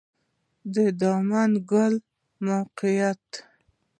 د 0.73 0.75
دامن 0.99 1.51
کلی 1.69 1.99
موقعیت 2.45 3.25